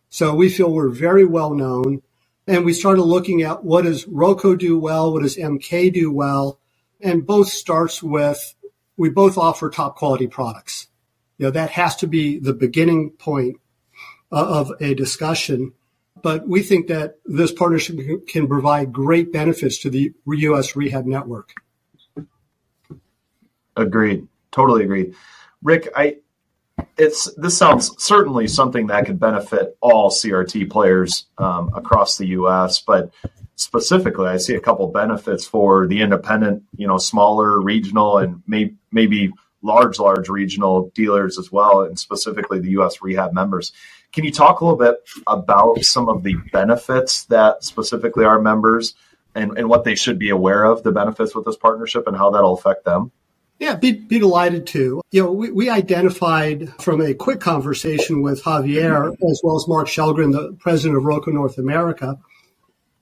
So 0.10 0.34
we 0.34 0.50
feel 0.50 0.72
we're 0.72 0.90
very 0.90 1.26
well 1.26 1.54
known. 1.54 2.02
And 2.48 2.64
we 2.64 2.74
started 2.74 3.02
looking 3.02 3.42
at 3.42 3.66
what 3.66 3.84
does 3.84 4.06
Rolko 4.06 4.58
do 4.58 4.78
well? 4.78 5.12
What 5.12 5.24
does 5.24 5.36
MK 5.36 5.92
do 5.92 6.12
well? 6.12 6.60
And 7.02 7.26
both 7.26 7.50
starts 7.50 8.04
with 8.04 8.56
we 8.98 9.10
both 9.10 9.38
offer 9.38 9.70
top 9.70 9.96
quality 9.96 10.28
products. 10.28 10.88
You 11.38 11.46
know, 11.46 11.52
that 11.52 11.72
has 11.72 11.96
to 11.98 12.08
be 12.08 12.40
the 12.40 12.54
beginning 12.54 13.12
point 13.12 13.58
of 14.32 14.72
a 14.80 14.94
discussion. 14.94 15.74
But 16.22 16.48
we 16.48 16.62
think 16.62 16.88
that 16.88 17.18
this 17.26 17.52
partnership 17.52 18.28
can 18.28 18.48
provide 18.48 18.94
great 18.94 19.32
benefits 19.32 19.80
to 19.80 19.90
the 19.90 20.14
U.S. 20.26 20.76
rehab 20.76 21.06
network. 21.06 21.54
Agreed. 23.76 24.28
Totally 24.52 24.86
agreed. 24.86 25.14
Rick, 25.62 25.90
I 25.96 26.18
it's 26.98 27.34
this 27.36 27.58
sounds 27.58 27.92
certainly 28.04 28.48
something 28.48 28.88
that 28.88 29.06
could 29.06 29.20
benefit 29.20 29.78
all 29.82 30.10
CRT 30.10 30.70
players 30.70 31.28
um, 31.38 31.72
across 31.74 32.18
the 32.18 32.28
U.S. 32.28 32.80
But 32.80 33.12
specifically, 33.56 34.28
I 34.28 34.38
see 34.38 34.56
a 34.56 34.60
couple 34.60 34.88
benefits 34.88 35.46
for 35.46 35.88
the 35.88 36.02
independent, 36.02 36.64
you 36.76 36.88
know, 36.88 36.98
smaller 36.98 37.62
regional 37.62 38.18
and 38.18 38.44
may, 38.48 38.74
maybe 38.92 39.32
large, 39.62 40.00
large 40.00 40.30
regional 40.30 40.92
dealers 40.94 41.40
as 41.40 41.52
well, 41.52 41.82
and 41.82 41.98
specifically 41.98 42.60
the 42.60 42.72
U.S. 42.72 43.02
rehab 43.02 43.34
members. 43.34 43.72
Can 44.14 44.24
you 44.24 44.32
talk 44.32 44.62
a 44.62 44.66
little 44.66 44.78
bit 44.78 44.96
about 45.28 45.84
some 45.84 46.08
of 46.08 46.24
the 46.24 46.36
benefits 46.52 47.26
that 47.26 47.64
specifically 47.64 48.24
our 48.24 48.40
members 48.40 48.94
and, 49.34 49.58
and 49.58 49.68
what 49.68 49.84
they 49.84 49.96
should 49.96 50.18
be 50.20 50.30
aware 50.30 50.64
of, 50.64 50.84
the 50.84 50.92
benefits 50.92 51.36
with 51.36 51.46
this 51.46 51.58
partnership 51.58 52.08
and 52.08 52.16
how 52.16 52.30
that'll 52.30 52.54
affect 52.54 52.86
them? 52.86 53.12
Yeah, 53.60 53.76
be, 53.76 53.94
be 53.94 54.20
delighted 54.20 54.68
to. 54.68 55.02
You 55.12 55.24
know, 55.24 55.32
we, 55.32 55.52
we 55.52 55.70
identified 55.70 56.74
from 56.82 57.02
a 57.02 57.14
quick 57.14 57.40
conversation 57.40 58.22
with 58.22 58.44
Javier 58.44 59.14
as 59.30 59.42
well 59.44 59.56
as 59.56 59.68
Mark 59.68 59.88
Shelgren, 59.88 60.34
the 60.34 60.56
president 60.60 60.98
of 60.98 61.04
Rolko 61.04 61.28
North 61.28 61.58
America, 61.58 62.20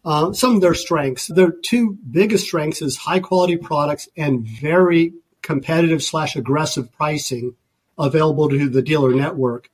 uh, 0.05 0.33
some 0.33 0.55
of 0.55 0.61
their 0.61 0.73
strengths. 0.73 1.27
Their 1.27 1.51
two 1.51 1.97
biggest 2.09 2.45
strengths 2.45 2.81
is 2.81 2.97
high 2.97 3.19
quality 3.19 3.57
products 3.57 4.09
and 4.17 4.45
very 4.45 5.13
competitive 5.41 6.03
slash 6.03 6.35
aggressive 6.35 6.91
pricing 6.91 7.55
available 7.97 8.49
to 8.49 8.69
the 8.69 8.81
dealer 8.81 9.13
network. 9.13 9.69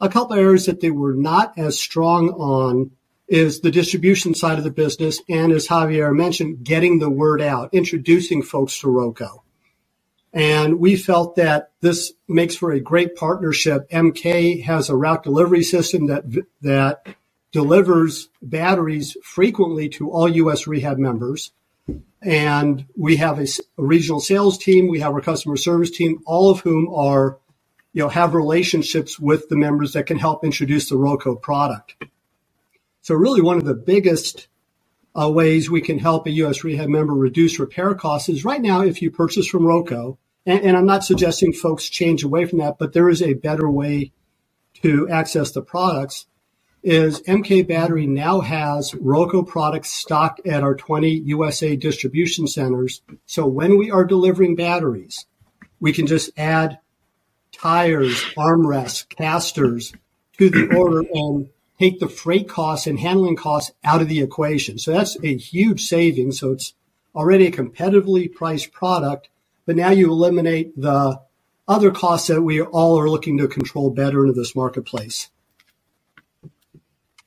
A 0.00 0.08
couple 0.08 0.36
areas 0.36 0.66
that 0.66 0.80
they 0.80 0.90
were 0.90 1.14
not 1.14 1.58
as 1.58 1.78
strong 1.78 2.30
on 2.30 2.92
is 3.26 3.60
the 3.60 3.70
distribution 3.70 4.34
side 4.34 4.58
of 4.58 4.64
the 4.64 4.70
business. 4.70 5.20
And 5.28 5.52
as 5.52 5.68
Javier 5.68 6.14
mentioned, 6.16 6.64
getting 6.64 6.98
the 6.98 7.10
word 7.10 7.42
out, 7.42 7.74
introducing 7.74 8.42
folks 8.42 8.78
to 8.80 8.86
Rolko. 8.86 9.42
And 10.32 10.78
we 10.78 10.96
felt 10.96 11.36
that 11.36 11.72
this 11.80 12.12
makes 12.26 12.54
for 12.54 12.70
a 12.70 12.80
great 12.80 13.16
partnership. 13.16 13.88
MK 13.90 14.62
has 14.62 14.88
a 14.88 14.96
route 14.96 15.24
delivery 15.24 15.62
system 15.62 16.06
that, 16.06 16.24
that 16.62 17.06
delivers 17.52 18.28
batteries 18.42 19.16
frequently 19.22 19.88
to 19.88 20.10
all 20.10 20.28
U.S. 20.28 20.66
rehab 20.66 20.98
members. 20.98 21.52
And 22.20 22.86
we 22.96 23.16
have 23.16 23.38
a, 23.38 23.46
a, 23.78 23.82
regional 23.82 24.20
sales 24.20 24.58
team. 24.58 24.88
We 24.88 25.00
have 25.00 25.12
our 25.12 25.20
customer 25.20 25.56
service 25.56 25.90
team, 25.90 26.20
all 26.26 26.50
of 26.50 26.60
whom 26.60 26.92
are, 26.92 27.38
you 27.92 28.02
know, 28.02 28.08
have 28.08 28.34
relationships 28.34 29.18
with 29.18 29.48
the 29.48 29.56
members 29.56 29.92
that 29.92 30.06
can 30.06 30.18
help 30.18 30.44
introduce 30.44 30.88
the 30.88 30.96
Rolko 30.96 31.40
product. 31.40 31.94
So 33.02 33.14
really 33.14 33.40
one 33.40 33.56
of 33.56 33.64
the 33.64 33.74
biggest 33.74 34.48
uh, 35.18 35.30
ways 35.30 35.70
we 35.70 35.80
can 35.80 35.98
help 35.98 36.26
a 36.26 36.30
U.S. 36.30 36.64
rehab 36.64 36.88
member 36.88 37.14
reduce 37.14 37.58
repair 37.58 37.94
costs 37.94 38.28
is 38.28 38.44
right 38.44 38.60
now 38.60 38.82
if 38.82 39.00
you 39.00 39.10
purchase 39.10 39.46
from 39.46 39.62
Rolko, 39.62 40.18
and, 40.44 40.60
and 40.60 40.76
I'm 40.76 40.86
not 40.86 41.04
suggesting 41.04 41.52
folks 41.52 41.88
change 41.88 42.24
away 42.24 42.44
from 42.44 42.58
that, 42.58 42.78
but 42.78 42.92
there 42.92 43.08
is 43.08 43.22
a 43.22 43.34
better 43.34 43.70
way 43.70 44.12
to 44.82 45.08
access 45.08 45.52
the 45.52 45.62
products 45.62 46.26
is 46.88 47.20
MK 47.20 47.68
Battery 47.68 48.06
now 48.06 48.40
has 48.40 48.92
Rolko 48.92 49.46
products 49.46 49.90
stocked 49.90 50.46
at 50.46 50.62
our 50.62 50.74
20 50.74 51.10
USA 51.10 51.76
distribution 51.76 52.46
centers. 52.46 53.02
So 53.26 53.46
when 53.46 53.76
we 53.76 53.90
are 53.90 54.06
delivering 54.06 54.56
batteries, 54.56 55.26
we 55.80 55.92
can 55.92 56.06
just 56.06 56.30
add 56.38 56.78
tires, 57.52 58.24
armrests, 58.38 59.06
casters 59.06 59.92
to 60.38 60.48
the 60.48 60.74
order 60.74 61.04
and 61.12 61.50
take 61.78 62.00
the 62.00 62.08
freight 62.08 62.48
costs 62.48 62.86
and 62.86 62.98
handling 62.98 63.36
costs 63.36 63.70
out 63.84 64.00
of 64.00 64.08
the 64.08 64.22
equation. 64.22 64.78
So 64.78 64.92
that's 64.92 65.22
a 65.22 65.36
huge 65.36 65.84
savings. 65.84 66.40
So 66.40 66.52
it's 66.52 66.72
already 67.14 67.46
a 67.46 67.52
competitively 67.52 68.32
priced 68.32 68.72
product, 68.72 69.28
but 69.66 69.76
now 69.76 69.90
you 69.90 70.10
eliminate 70.10 70.74
the 70.80 71.20
other 71.68 71.90
costs 71.90 72.28
that 72.28 72.40
we 72.40 72.62
all 72.62 72.98
are 72.98 73.10
looking 73.10 73.36
to 73.36 73.46
control 73.46 73.90
better 73.90 74.22
into 74.22 74.32
this 74.32 74.56
marketplace. 74.56 75.28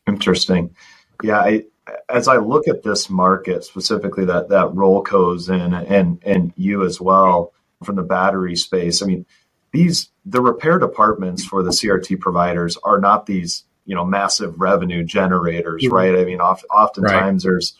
Interesting. 0.08 0.76
Yeah, 1.24 1.40
I, 1.40 1.66
as 2.10 2.28
I 2.28 2.38
look 2.38 2.68
at 2.68 2.84
this 2.84 3.10
market 3.10 3.64
specifically, 3.64 4.26
that 4.26 4.50
that 4.50 4.68
Rolko's 4.68 5.50
in 5.50 5.74
and 5.74 6.22
and 6.24 6.54
you 6.56 6.86
as 6.86 7.00
well 7.00 7.54
from 7.84 7.96
the 7.96 8.04
battery 8.04 8.56
space. 8.56 9.02
I 9.02 9.06
mean, 9.06 9.26
these 9.72 10.10
the 10.26 10.42
repair 10.42 10.80
departments 10.80 11.44
for 11.44 11.64
the 11.64 11.72
CRT 11.72 12.20
providers 12.20 12.78
are 12.84 13.00
not 13.00 13.26
these 13.26 13.64
you 13.86 13.96
know 13.96 14.06
massive 14.06 14.60
revenue 14.60 15.04
generators, 15.04 15.84
mm-hmm. 15.84 15.94
right? 15.94 16.16
I 16.16 16.26
mean, 16.26 16.42
oft, 16.42 16.66
oftentimes 16.74 17.46
right. 17.46 17.52
there's 17.52 17.76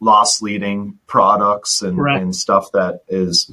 loss 0.00 0.40
leading 0.40 0.98
products 1.06 1.82
and, 1.82 1.98
and 1.98 2.34
stuff 2.34 2.72
that 2.72 3.02
is 3.08 3.50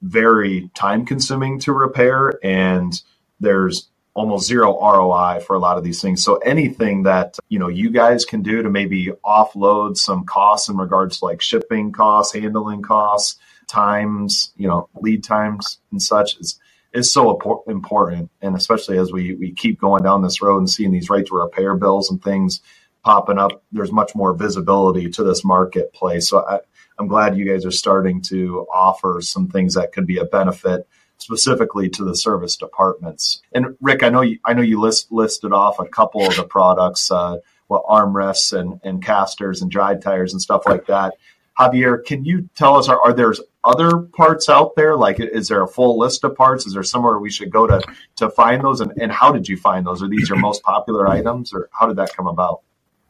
very 0.00 0.70
time 0.74 1.04
consuming 1.04 1.58
to 1.58 1.72
repair 1.72 2.38
and 2.44 3.02
there's 3.40 3.88
almost 4.14 4.46
zero 4.46 4.78
ROI 4.80 5.40
for 5.40 5.56
a 5.56 5.58
lot 5.58 5.76
of 5.76 5.84
these 5.84 6.00
things. 6.00 6.22
So 6.22 6.36
anything 6.36 7.02
that, 7.02 7.36
you 7.48 7.58
know, 7.58 7.68
you 7.68 7.90
guys 7.90 8.24
can 8.24 8.42
do 8.42 8.62
to 8.62 8.70
maybe 8.70 9.12
offload 9.24 9.96
some 9.96 10.24
costs 10.24 10.68
in 10.68 10.76
regards 10.76 11.18
to 11.18 11.26
like 11.26 11.42
shipping 11.42 11.92
costs, 11.92 12.32
handling 12.32 12.82
costs, 12.82 13.38
times, 13.66 14.52
you 14.56 14.68
know, 14.68 14.88
lead 14.94 15.24
times 15.24 15.78
and 15.90 16.00
such 16.00 16.38
is 16.38 16.58
is 16.92 17.12
so 17.12 17.36
important. 17.66 18.30
And 18.40 18.54
especially 18.54 18.98
as 18.98 19.12
we 19.12 19.34
we 19.34 19.52
keep 19.52 19.80
going 19.80 20.04
down 20.04 20.22
this 20.22 20.40
road 20.40 20.58
and 20.58 20.70
seeing 20.70 20.92
these 20.92 21.10
right 21.10 21.26
to 21.26 21.34
repair 21.34 21.74
bills 21.74 22.08
and 22.10 22.22
things 22.22 22.60
popping 23.04 23.38
up, 23.38 23.64
there's 23.72 23.92
much 23.92 24.14
more 24.14 24.32
visibility 24.32 25.10
to 25.10 25.24
this 25.24 25.44
marketplace. 25.44 26.28
So 26.28 26.46
I, 26.46 26.60
I'm 26.98 27.08
glad 27.08 27.36
you 27.36 27.44
guys 27.44 27.66
are 27.66 27.72
starting 27.72 28.22
to 28.22 28.66
offer 28.72 29.18
some 29.20 29.48
things 29.48 29.74
that 29.74 29.92
could 29.92 30.06
be 30.06 30.18
a 30.18 30.24
benefit 30.24 30.86
specifically 31.18 31.88
to 31.88 32.04
the 32.04 32.16
service 32.16 32.56
departments. 32.56 33.42
And 33.52 33.76
Rick, 33.80 34.02
I 34.02 34.08
know 34.08 34.20
you, 34.20 34.38
I 34.44 34.52
know 34.52 34.62
you 34.62 34.80
list, 34.80 35.10
listed 35.10 35.52
off 35.52 35.78
a 35.78 35.86
couple 35.86 36.26
of 36.26 36.36
the 36.36 36.44
products, 36.44 37.10
uh, 37.10 37.38
well, 37.68 37.84
armrests 37.88 38.52
and, 38.52 38.80
and 38.84 39.02
casters 39.02 39.62
and 39.62 39.70
drive 39.70 40.02
tires 40.02 40.32
and 40.32 40.42
stuff 40.42 40.62
like 40.66 40.86
that. 40.86 41.14
Javier, 41.58 42.04
can 42.04 42.24
you 42.24 42.48
tell 42.56 42.76
us, 42.76 42.88
are, 42.88 43.00
are 43.00 43.12
there 43.12 43.32
other 43.62 43.98
parts 43.98 44.48
out 44.48 44.74
there? 44.74 44.96
Like, 44.96 45.20
is 45.20 45.48
there 45.48 45.62
a 45.62 45.68
full 45.68 45.98
list 45.98 46.24
of 46.24 46.34
parts? 46.36 46.66
Is 46.66 46.74
there 46.74 46.82
somewhere 46.82 47.18
we 47.18 47.30
should 47.30 47.50
go 47.50 47.66
to, 47.66 47.80
to 48.16 48.28
find 48.28 48.62
those? 48.62 48.80
And, 48.80 48.92
and 49.00 49.12
how 49.12 49.32
did 49.32 49.48
you 49.48 49.56
find 49.56 49.86
those? 49.86 50.02
Are 50.02 50.08
these 50.08 50.28
your 50.28 50.38
most 50.38 50.62
popular 50.62 51.06
items 51.06 51.54
or 51.54 51.70
how 51.72 51.86
did 51.86 51.96
that 51.96 52.14
come 52.14 52.26
about? 52.26 52.62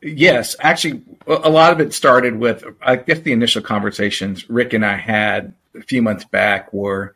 Yes, 0.02 0.54
actually, 0.61 1.02
a 1.26 1.49
lot 1.49 1.73
of 1.73 1.80
it 1.80 1.94
started 1.94 2.38
with, 2.38 2.62
I 2.82 2.96
guess, 2.96 3.20
the 3.20 3.32
initial 3.32 3.62
conversations 3.62 4.49
Rick 4.50 4.75
and 4.75 4.84
I 4.84 4.96
had 4.96 5.54
a 5.75 5.80
few 5.80 6.02
months 6.02 6.26
back 6.26 6.70
were, 6.75 7.14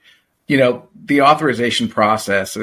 you 0.49 0.57
know, 0.57 0.88
the 1.05 1.23
authorization 1.23 1.88
process, 1.88 2.57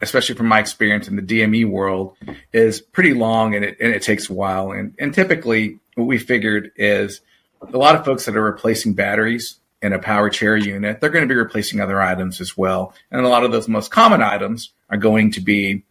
especially 0.00 0.34
from 0.34 0.46
my 0.46 0.58
experience 0.58 1.08
in 1.08 1.16
the 1.16 1.22
DME 1.22 1.68
world, 1.68 2.16
is 2.52 2.80
pretty 2.80 3.14
long 3.14 3.54
and 3.54 3.64
it, 3.64 3.76
and 3.80 3.94
it 3.94 4.02
takes 4.02 4.28
a 4.28 4.34
while. 4.34 4.72
And, 4.72 4.94
and 4.98 5.14
typically, 5.14 5.78
what 5.94 6.06
we 6.06 6.18
figured 6.18 6.72
is 6.76 7.20
a 7.62 7.78
lot 7.78 7.96
of 7.96 8.04
folks 8.04 8.26
that 8.26 8.36
are 8.36 8.42
replacing 8.42 8.94
batteries 8.94 9.58
in 9.80 9.92
a 9.92 9.98
power 9.98 10.28
chair 10.28 10.56
unit, 10.56 11.00
they're 11.00 11.10
going 11.10 11.26
to 11.26 11.32
be 11.32 11.38
replacing 11.38 11.80
other 11.80 12.00
items 12.00 12.40
as 12.40 12.56
well. 12.56 12.92
And 13.10 13.24
a 13.24 13.28
lot 13.28 13.44
of 13.44 13.52
those 13.52 13.68
most 13.68 13.90
common 13.90 14.22
items 14.22 14.72
are 14.90 14.96
going 14.96 15.30
to 15.32 15.40
be 15.40 15.84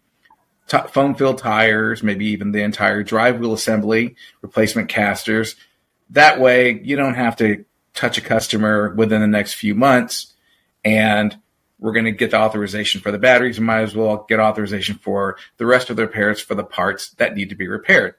t- 0.68 0.78
foam 0.92 1.16
filled 1.16 1.38
tires, 1.38 2.04
maybe 2.04 2.26
even 2.28 2.52
the 2.52 2.64
entire 2.64 3.04
drive 3.04 3.40
wheel 3.40 3.54
assembly, 3.54 4.16
replacement 4.42 4.90
casters. 4.90 5.56
That 6.10 6.40
way, 6.40 6.82
you 6.84 6.96
don't 6.96 7.16
have 7.16 7.38
to 7.38 7.64
touch 7.94 8.18
a 8.18 8.22
customer 8.22 8.94
within 8.94 9.22
the 9.22 9.28
next 9.28 9.54
few 9.54 9.74
months. 9.74 10.34
And 10.88 11.38
we're 11.80 11.92
going 11.92 12.06
to 12.06 12.12
get 12.12 12.32
the 12.32 12.40
authorization 12.40 13.02
for 13.02 13.12
the 13.12 13.20
batteries. 13.20 13.60
We 13.60 13.66
might 13.66 13.82
as 13.82 13.94
well 13.94 14.26
get 14.30 14.40
authorization 14.40 14.96
for 14.96 15.38
the 15.58 15.66
rest 15.66 15.90
of 15.90 15.98
the 15.98 16.04
repairs 16.04 16.40
for 16.40 16.56
the 16.56 16.64
parts 16.64 17.10
that 17.18 17.36
need 17.36 17.50
to 17.50 17.56
be 17.56 17.68
repaired. 17.68 18.16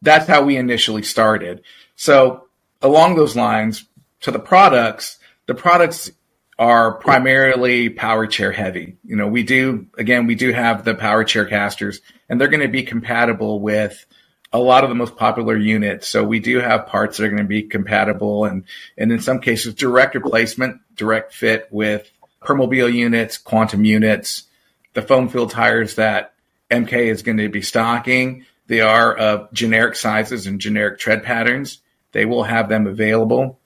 That's 0.00 0.28
how 0.28 0.44
we 0.44 0.56
initially 0.56 1.02
started. 1.02 1.62
So 1.96 2.46
along 2.80 3.16
those 3.16 3.34
lines, 3.34 3.84
to 4.20 4.30
the 4.30 4.38
products, 4.38 5.18
the 5.46 5.54
products 5.54 6.10
are 6.56 6.92
primarily 6.92 7.88
power 7.88 8.28
chair 8.28 8.52
heavy. 8.52 8.96
You 9.04 9.16
know, 9.16 9.26
we 9.26 9.42
do, 9.42 9.88
again, 9.98 10.28
we 10.28 10.36
do 10.36 10.52
have 10.52 10.84
the 10.84 10.94
power 10.94 11.24
chair 11.24 11.46
casters 11.46 12.00
and 12.28 12.40
they're 12.40 12.48
going 12.48 12.60
to 12.60 12.68
be 12.68 12.84
compatible 12.84 13.58
with 13.58 14.06
a 14.54 14.58
lot 14.58 14.84
of 14.84 14.88
the 14.88 14.94
most 14.94 15.16
popular 15.16 15.58
units. 15.58 16.08
So 16.08 16.22
we 16.22 16.38
do 16.38 16.60
have 16.60 16.86
parts 16.86 17.18
that 17.18 17.24
are 17.24 17.28
going 17.28 17.42
to 17.42 17.44
be 17.44 17.64
compatible 17.64 18.44
and, 18.44 18.64
and 18.96 19.10
in 19.10 19.20
some 19.20 19.40
cases 19.40 19.74
direct 19.74 20.14
replacement, 20.14 20.80
direct 20.94 21.34
fit 21.34 21.66
with 21.72 22.08
Permobil 22.40 22.92
units, 22.92 23.36
quantum 23.36 23.84
units, 23.84 24.44
the 24.92 25.02
foam 25.02 25.28
filled 25.28 25.50
tires 25.50 25.96
that 25.96 26.34
MK 26.70 26.92
is 26.92 27.22
going 27.22 27.38
to 27.38 27.48
be 27.48 27.62
stocking. 27.62 28.46
They 28.68 28.80
are 28.80 29.14
of 29.16 29.52
generic 29.52 29.96
sizes 29.96 30.46
and 30.46 30.60
generic 30.60 31.00
tread 31.00 31.24
patterns. 31.24 31.80
They 32.12 32.24
will 32.24 32.44
have 32.44 32.68
them 32.68 32.86
available. 32.86 33.58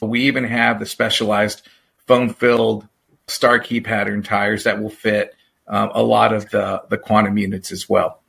We 0.00 0.22
even 0.22 0.44
have 0.44 0.78
the 0.78 0.86
specialized 0.86 1.62
foam 2.06 2.32
filled 2.32 2.86
star 3.26 3.58
key 3.58 3.80
pattern 3.80 4.22
tires 4.22 4.62
that 4.62 4.80
will 4.80 4.90
fit 4.90 5.34
um, 5.66 5.90
a 5.92 6.02
lot 6.04 6.32
of 6.32 6.50
the, 6.50 6.84
the 6.88 6.98
quantum 6.98 7.36
units 7.36 7.72
as 7.72 7.88
well. 7.88 8.19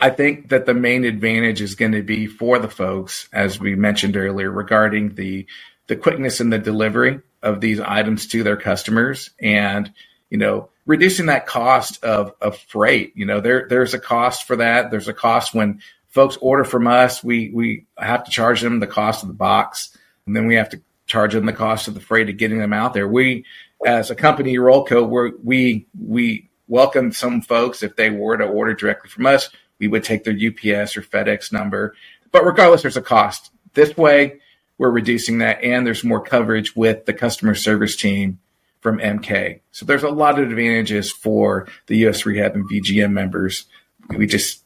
I 0.00 0.10
think 0.10 0.50
that 0.50 0.66
the 0.66 0.74
main 0.74 1.04
advantage 1.04 1.60
is 1.60 1.74
going 1.74 1.92
to 1.92 2.02
be 2.02 2.26
for 2.26 2.58
the 2.58 2.68
folks, 2.68 3.28
as 3.32 3.58
we 3.58 3.74
mentioned 3.74 4.16
earlier, 4.16 4.50
regarding 4.50 5.14
the 5.14 5.46
the 5.88 5.96
quickness 5.96 6.40
in 6.40 6.50
the 6.50 6.58
delivery 6.58 7.20
of 7.42 7.60
these 7.60 7.80
items 7.80 8.26
to 8.28 8.42
their 8.42 8.56
customers 8.56 9.30
and 9.40 9.92
you 10.28 10.36
know 10.36 10.68
reducing 10.84 11.26
that 11.26 11.46
cost 11.46 12.04
of, 12.04 12.34
of 12.42 12.58
freight 12.58 13.12
you 13.16 13.24
know 13.24 13.40
there 13.40 13.66
there's 13.70 13.94
a 13.94 13.98
cost 13.98 14.46
for 14.46 14.56
that 14.56 14.90
there's 14.90 15.08
a 15.08 15.14
cost 15.14 15.54
when 15.54 15.80
folks 16.08 16.36
order 16.42 16.64
from 16.64 16.86
us 16.86 17.24
we 17.24 17.50
we 17.54 17.86
have 17.96 18.24
to 18.24 18.30
charge 18.30 18.60
them 18.60 18.80
the 18.80 18.86
cost 18.86 19.22
of 19.22 19.28
the 19.28 19.34
box 19.34 19.96
and 20.26 20.36
then 20.36 20.46
we 20.46 20.56
have 20.56 20.68
to 20.68 20.80
charge 21.06 21.32
them 21.32 21.46
the 21.46 21.52
cost 21.52 21.88
of 21.88 21.94
the 21.94 22.00
freight 22.00 22.28
of 22.28 22.36
getting 22.36 22.58
them 22.58 22.72
out 22.72 22.94
there. 22.94 23.08
We, 23.08 23.44
as 23.84 24.10
a 24.10 24.14
company, 24.14 24.56
Rolko, 24.56 25.08
we 25.08 25.32
we 25.42 25.86
we 25.98 26.50
welcome 26.68 27.12
some 27.12 27.40
folks 27.40 27.82
if 27.82 27.96
they 27.96 28.10
were 28.10 28.36
to 28.36 28.44
order 28.44 28.74
directly 28.74 29.10
from 29.10 29.26
us. 29.26 29.50
We 29.78 29.88
would 29.88 30.04
take 30.04 30.24
their 30.24 30.34
UPS 30.34 30.96
or 30.96 31.02
FedEx 31.02 31.52
number, 31.52 31.94
but 32.32 32.44
regardless, 32.44 32.82
there's 32.82 32.96
a 32.96 33.02
cost. 33.02 33.50
This 33.74 33.96
way, 33.96 34.40
we're 34.76 34.90
reducing 34.90 35.38
that, 35.38 35.62
and 35.62 35.86
there's 35.86 36.04
more 36.04 36.20
coverage 36.20 36.76
with 36.76 37.04
the 37.06 37.12
customer 37.12 37.54
service 37.54 37.96
team 37.96 38.38
from 38.80 38.98
MK. 38.98 39.60
So 39.72 39.84
there's 39.84 40.04
a 40.04 40.08
lot 40.08 40.38
of 40.38 40.50
advantages 40.50 41.10
for 41.10 41.68
the 41.86 42.06
US 42.06 42.24
Rehab 42.24 42.54
and 42.54 42.68
VGM 42.68 43.12
members. 43.12 43.66
We 44.08 44.26
just, 44.26 44.62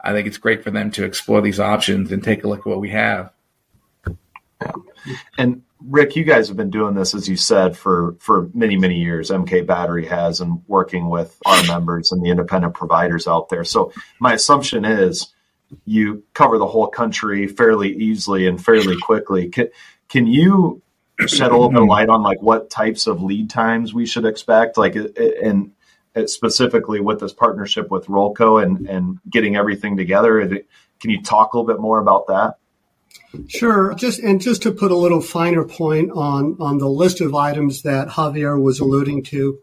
I 0.00 0.12
think 0.12 0.26
it's 0.26 0.38
great 0.38 0.62
for 0.62 0.70
them 0.70 0.90
to 0.92 1.04
explore 1.04 1.40
these 1.40 1.60
options 1.60 2.12
and 2.12 2.22
take 2.22 2.44
a 2.44 2.48
look 2.48 2.60
at 2.60 2.66
what 2.66 2.80
we 2.80 2.90
have. 2.90 3.32
And 5.38 5.62
Rick, 5.86 6.16
you 6.16 6.24
guys 6.24 6.48
have 6.48 6.56
been 6.56 6.70
doing 6.70 6.94
this, 6.94 7.14
as 7.14 7.28
you 7.28 7.36
said, 7.36 7.76
for 7.76 8.16
for 8.20 8.48
many 8.54 8.76
many 8.76 9.00
years. 9.00 9.30
MK 9.30 9.66
Battery 9.66 10.06
has, 10.06 10.40
and 10.40 10.62
working 10.66 11.10
with 11.10 11.38
our 11.44 11.62
members 11.64 12.10
and 12.12 12.24
the 12.24 12.30
independent 12.30 12.74
providers 12.74 13.28
out 13.28 13.48
there. 13.48 13.64
So 13.64 13.92
my 14.18 14.32
assumption 14.34 14.84
is 14.84 15.34
you 15.84 16.22
cover 16.32 16.58
the 16.58 16.66
whole 16.66 16.86
country 16.86 17.46
fairly 17.46 17.94
easily 17.96 18.46
and 18.46 18.62
fairly 18.62 18.96
quickly. 18.98 19.48
Can, 19.48 19.68
can 20.08 20.26
you 20.26 20.82
shed 21.26 21.50
a 21.50 21.54
little 21.54 21.70
bit 21.70 21.82
of 21.82 21.88
light 21.88 22.08
on 22.08 22.22
like 22.22 22.40
what 22.40 22.70
types 22.70 23.06
of 23.06 23.22
lead 23.22 23.50
times 23.50 23.92
we 23.92 24.06
should 24.06 24.24
expect, 24.24 24.78
like 24.78 24.96
and 24.96 25.72
specifically 26.26 27.00
with 27.00 27.20
this 27.20 27.32
partnership 27.32 27.90
with 27.90 28.06
Rolko 28.06 28.62
and 28.62 28.88
and 28.88 29.18
getting 29.28 29.56
everything 29.56 29.96
together? 29.96 30.46
Can 31.00 31.10
you 31.10 31.22
talk 31.22 31.52
a 31.52 31.58
little 31.58 31.72
bit 31.72 31.80
more 31.80 31.98
about 31.98 32.28
that? 32.28 32.54
Sure. 33.48 33.94
Just 33.94 34.20
and 34.20 34.40
just 34.40 34.62
to 34.62 34.72
put 34.72 34.90
a 34.90 34.96
little 34.96 35.20
finer 35.20 35.64
point 35.64 36.10
on 36.12 36.56
on 36.60 36.78
the 36.78 36.88
list 36.88 37.20
of 37.20 37.34
items 37.34 37.82
that 37.82 38.08
Javier 38.08 38.60
was 38.60 38.80
alluding 38.80 39.22
to, 39.24 39.58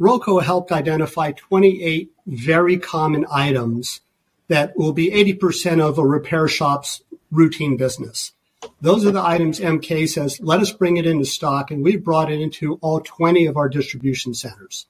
Rolko 0.00 0.42
helped 0.42 0.72
identify 0.72 1.32
28 1.32 2.10
very 2.26 2.78
common 2.78 3.26
items 3.30 4.00
that 4.48 4.76
will 4.76 4.92
be 4.92 5.10
80% 5.10 5.80
of 5.80 5.98
a 5.98 6.06
repair 6.06 6.48
shop's 6.48 7.02
routine 7.30 7.76
business. 7.76 8.32
Those 8.80 9.06
are 9.06 9.10
the 9.10 9.24
items 9.24 9.60
MK 9.60 10.08
says, 10.08 10.40
let 10.40 10.60
us 10.60 10.72
bring 10.72 10.96
it 10.96 11.06
into 11.06 11.24
stock, 11.24 11.70
and 11.70 11.82
we've 11.82 12.04
brought 12.04 12.30
it 12.30 12.40
into 12.40 12.78
all 12.82 13.00
20 13.00 13.46
of 13.46 13.56
our 13.56 13.68
distribution 13.68 14.34
centers. 14.34 14.86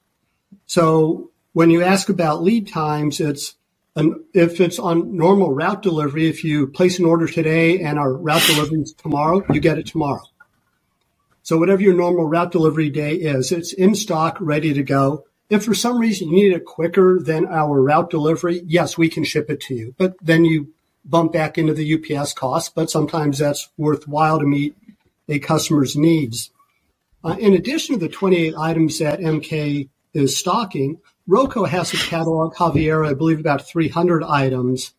So 0.65 1.31
when 1.53 1.69
you 1.69 1.81
ask 1.81 2.09
about 2.09 2.43
lead 2.43 2.67
times, 2.67 3.19
it's 3.19 3.55
and 3.95 4.15
if 4.33 4.59
it's 4.59 4.79
on 4.79 5.15
normal 5.15 5.53
route 5.53 5.83
delivery, 5.83 6.27
if 6.27 6.43
you 6.43 6.67
place 6.67 6.97
an 6.97 7.05
order 7.05 7.27
today 7.27 7.79
and 7.79 7.99
our 7.99 8.13
route 8.13 8.41
delivery 8.47 8.81
is 8.81 8.93
tomorrow, 8.93 9.43
you 9.51 9.59
get 9.59 9.77
it 9.77 9.85
tomorrow. 9.85 10.23
So 11.43 11.57
whatever 11.57 11.81
your 11.81 11.93
normal 11.93 12.25
route 12.25 12.51
delivery 12.51 12.89
day 12.89 13.15
is, 13.15 13.51
it's 13.51 13.73
in 13.73 13.95
stock, 13.95 14.37
ready 14.39 14.73
to 14.73 14.81
go. 14.81 15.25
If 15.49 15.65
for 15.65 15.75
some 15.75 15.99
reason 15.99 16.29
you 16.29 16.35
need 16.35 16.53
it 16.53 16.65
quicker 16.65 17.19
than 17.19 17.45
our 17.47 17.81
route 17.81 18.09
delivery, 18.09 18.63
yes, 18.65 18.97
we 18.97 19.09
can 19.09 19.23
ship 19.23 19.49
it 19.49 19.61
to 19.61 19.75
you. 19.75 19.93
But 19.97 20.15
then 20.21 20.45
you 20.45 20.73
bump 21.05 21.33
back 21.33 21.57
into 21.57 21.73
the 21.73 21.93
UPS 21.93 22.33
cost, 22.33 22.73
but 22.73 22.89
sometimes 22.89 23.37
that's 23.37 23.69
worthwhile 23.77 24.39
to 24.39 24.45
meet 24.45 24.75
a 25.27 25.37
customer's 25.39 25.95
needs. 25.95 26.49
Uh, 27.23 27.35
in 27.39 27.53
addition 27.53 27.95
to 27.95 27.99
the 27.99 28.11
28 28.11 28.55
items 28.57 28.99
that 28.99 29.19
MK 29.19 29.89
is 30.13 30.37
stocking, 30.37 30.99
Rolko 31.27 31.67
has 31.67 31.93
a 31.93 31.97
catalog, 31.97 32.55
Javier, 32.55 33.07
I 33.07 33.13
believe 33.13 33.39
about 33.39 33.67
300 33.67 34.23
items. 34.23 34.93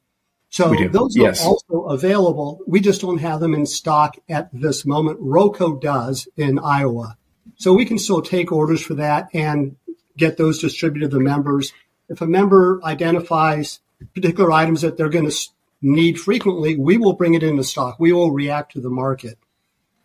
So 0.49 0.73
those 0.89 1.17
yes. 1.17 1.45
are 1.45 1.49
also 1.49 1.81
available. 1.87 2.61
We 2.67 2.81
just 2.81 3.01
don't 3.01 3.19
have 3.19 3.41
them 3.41 3.55
in 3.55 3.67
stock 3.67 4.17
at 4.29 4.49
this 4.53 4.87
moment. 4.87 5.21
Rolko 5.21 5.81
does 5.81 6.29
in 6.37 6.59
Iowa. 6.59 7.19
So 7.57 7.75
we 7.75 7.85
can 7.85 7.99
still 7.99 8.23
take 8.23 8.53
orders 8.53 8.83
for 8.83 8.95
that 8.95 9.29
and 9.35 9.77
get 10.17 10.37
those 10.37 10.61
distributed 10.61 11.11
to 11.11 11.19
the 11.19 11.23
members. 11.23 11.73
If 12.09 12.21
a 12.21 12.27
member 12.27 12.81
identifies 12.85 13.81
particular 14.15 14.53
items 14.53 14.83
that 14.83 14.97
they're 14.97 15.09
going 15.09 15.29
to 15.29 15.37
need 15.83 16.21
frequently, 16.21 16.77
we 16.77 16.99
will 16.99 17.15
bring 17.15 17.35
it 17.35 17.43
into 17.43 17.65
stock. 17.65 17.99
We 17.99 18.13
will 18.13 18.31
react 18.31 18.73
to 18.73 18.81
the 18.81 18.91
market. 18.91 19.39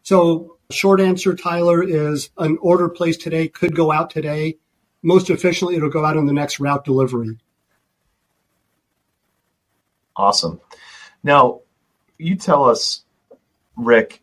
So 0.04 0.58
short 0.72 1.00
answer, 1.00 1.36
Tyler, 1.36 1.84
is 1.84 2.30
an 2.38 2.58
order 2.62 2.90
placed 2.90 3.22
today 3.22 3.48
could 3.48 3.76
go 3.76 3.92
out 3.92 4.10
today. 4.10 4.58
Most 5.02 5.30
efficiently, 5.30 5.76
it'll 5.76 5.90
go 5.90 6.06
out 6.06 6.18
in 6.18 6.26
the 6.26 6.34
next 6.34 6.60
route 6.60 6.84
delivery. 6.84 7.38
Awesome. 10.16 10.60
Now, 11.24 11.62
you 12.18 12.36
tell 12.36 12.66
us, 12.66 13.04
Rick, 13.78 14.22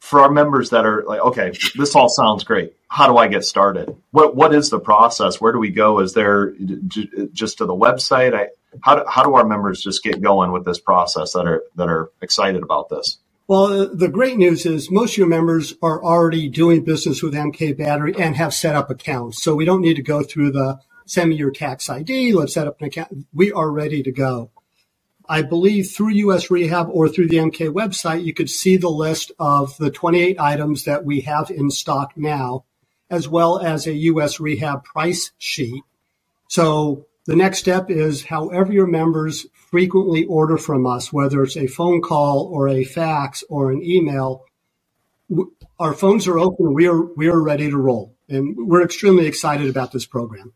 for 0.00 0.20
our 0.20 0.30
members 0.30 0.70
that 0.70 0.84
are 0.84 1.04
like, 1.04 1.20
okay, 1.20 1.52
this 1.76 1.94
all 1.94 2.08
sounds 2.08 2.44
great. 2.44 2.74
How 2.88 3.06
do 3.08 3.16
I 3.16 3.28
get 3.28 3.44
started? 3.44 3.96
What 4.10 4.36
what 4.36 4.54
is 4.54 4.70
the 4.70 4.78
process? 4.78 5.40
Where 5.40 5.52
do 5.52 5.58
we 5.58 5.70
go? 5.70 6.00
Is 6.00 6.14
there 6.14 6.54
just 7.32 7.58
to 7.58 7.66
the 7.66 7.74
website? 7.74 8.34
I, 8.34 8.48
how 8.82 8.96
do, 8.96 9.04
how 9.08 9.24
do 9.24 9.34
our 9.34 9.44
members 9.44 9.82
just 9.82 10.02
get 10.02 10.20
going 10.20 10.52
with 10.52 10.64
this 10.64 10.78
process 10.78 11.32
that 11.32 11.46
are 11.46 11.62
that 11.74 11.88
are 11.88 12.10
excited 12.22 12.62
about 12.62 12.88
this? 12.88 13.18
Well, 13.48 13.94
the 13.94 14.08
great 14.08 14.38
news 14.38 14.66
is 14.66 14.90
most 14.90 15.12
of 15.12 15.18
your 15.18 15.28
members 15.28 15.74
are 15.80 16.02
already 16.02 16.48
doing 16.48 16.82
business 16.82 17.22
with 17.22 17.32
MK 17.32 17.78
Battery 17.78 18.12
and 18.18 18.34
have 18.34 18.52
set 18.52 18.74
up 18.74 18.90
accounts. 18.90 19.40
So 19.40 19.54
we 19.54 19.64
don't 19.64 19.82
need 19.82 19.94
to 19.94 20.02
go 20.02 20.24
through 20.24 20.50
the 20.50 20.80
send 21.06 21.30
me 21.30 21.36
your 21.36 21.52
tax 21.52 21.88
ID. 21.88 22.32
Let's 22.32 22.54
set 22.54 22.66
up 22.66 22.80
an 22.80 22.88
account. 22.88 23.26
We 23.32 23.52
are 23.52 23.70
ready 23.70 24.02
to 24.02 24.10
go. 24.10 24.50
I 25.28 25.42
believe 25.42 25.88
through 25.88 26.10
US 26.10 26.50
Rehab 26.50 26.88
or 26.90 27.08
through 27.08 27.28
the 27.28 27.36
MK 27.36 27.72
website, 27.72 28.24
you 28.24 28.34
could 28.34 28.50
see 28.50 28.76
the 28.76 28.90
list 28.90 29.30
of 29.38 29.76
the 29.78 29.92
28 29.92 30.40
items 30.40 30.84
that 30.84 31.04
we 31.04 31.20
have 31.20 31.48
in 31.48 31.70
stock 31.70 32.14
now, 32.16 32.64
as 33.10 33.28
well 33.28 33.60
as 33.60 33.86
a 33.86 33.94
US 33.94 34.40
Rehab 34.40 34.82
price 34.82 35.30
sheet. 35.38 35.84
So 36.48 37.06
the 37.26 37.36
next 37.36 37.58
step 37.58 37.90
is 37.90 38.24
however 38.24 38.72
your 38.72 38.88
members 38.88 39.46
frequently 39.66 40.24
order 40.24 40.56
from 40.56 40.86
us, 40.86 41.12
whether 41.12 41.42
it's 41.42 41.56
a 41.56 41.66
phone 41.66 42.00
call 42.00 42.48
or 42.52 42.68
a 42.68 42.84
fax 42.84 43.44
or 43.48 43.72
an 43.72 43.82
email, 43.82 44.44
our 45.78 45.92
phones 45.92 46.26
are 46.26 46.38
open. 46.38 46.72
We 46.72 46.86
are, 46.88 47.02
we 47.02 47.28
are 47.28 47.40
ready 47.40 47.70
to 47.70 47.76
roll. 47.76 48.14
And 48.28 48.56
we're 48.56 48.82
extremely 48.82 49.26
excited 49.26 49.68
about 49.68 49.92
this 49.92 50.06
program. 50.06 50.52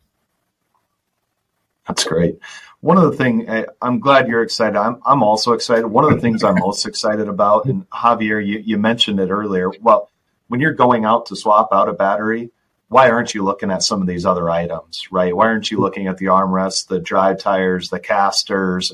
That's 1.86 2.04
great. 2.04 2.38
One 2.80 2.98
of 2.98 3.10
the 3.10 3.16
things 3.16 3.44
eh, 3.48 3.64
I'm 3.82 4.00
glad 4.00 4.28
you're 4.28 4.42
excited. 4.42 4.76
I'm, 4.76 5.00
I'm 5.04 5.22
also 5.22 5.52
excited. 5.52 5.86
One 5.86 6.04
of 6.04 6.12
the 6.12 6.20
things 6.20 6.44
I'm 6.44 6.58
most 6.58 6.86
excited 6.86 7.28
about, 7.28 7.66
and 7.66 7.88
Javier, 7.90 8.44
you, 8.44 8.62
you 8.64 8.78
mentioned 8.78 9.18
it 9.18 9.30
earlier. 9.30 9.70
Well, 9.80 10.08
when 10.48 10.60
you're 10.60 10.72
going 10.72 11.04
out 11.04 11.26
to 11.26 11.36
swap 11.36 11.68
out 11.72 11.88
a 11.88 11.92
battery, 11.92 12.50
why 12.90 13.08
aren't 13.08 13.34
you 13.34 13.44
looking 13.44 13.70
at 13.70 13.84
some 13.84 14.00
of 14.00 14.08
these 14.08 14.26
other 14.26 14.50
items, 14.50 15.06
right? 15.12 15.34
Why 15.34 15.46
aren't 15.46 15.70
you 15.70 15.78
looking 15.78 16.08
at 16.08 16.18
the 16.18 16.26
armrests, 16.26 16.88
the 16.88 16.98
drive 16.98 17.38
tires, 17.38 17.88
the 17.88 18.00
casters, 18.00 18.92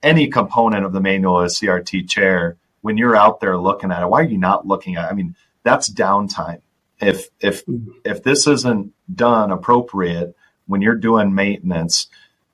any 0.00 0.28
component 0.28 0.86
of 0.86 0.92
the 0.92 1.00
manual 1.00 1.40
of 1.40 1.48
CRT 1.48 2.08
chair? 2.08 2.56
When 2.82 2.96
you're 2.96 3.16
out 3.16 3.40
there 3.40 3.58
looking 3.58 3.90
at 3.90 4.00
it, 4.00 4.08
why 4.08 4.20
are 4.20 4.28
you 4.28 4.38
not 4.38 4.64
looking 4.64 4.94
at? 4.94 5.06
It? 5.06 5.10
I 5.10 5.14
mean, 5.14 5.34
that's 5.64 5.92
downtime. 5.92 6.60
If 7.00 7.28
if 7.40 7.66
mm-hmm. 7.66 7.90
if 8.04 8.22
this 8.22 8.46
isn't 8.46 8.92
done 9.12 9.50
appropriate 9.50 10.36
when 10.68 10.80
you're 10.80 10.94
doing 10.94 11.34
maintenance, 11.34 12.06